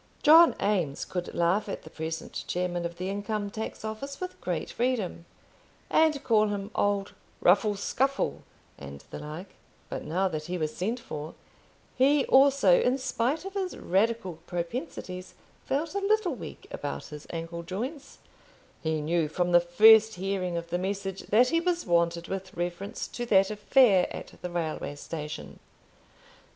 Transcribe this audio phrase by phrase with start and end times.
[0.23, 4.71] John Eames could laugh at the present chairman of the Income tax Office with great
[4.71, 5.25] freedom,
[5.91, 8.41] and call him old Huffle Scuffle,
[8.79, 9.49] and the like;
[9.89, 11.35] but now that he was sent for,
[11.95, 15.35] he also, in spite of his radical propensities,
[15.65, 18.17] felt a little weak about his ankle joints.
[18.81, 23.07] He knew, from the first hearing of the message, that he was wanted with reference
[23.09, 25.59] to that affair at the railway station.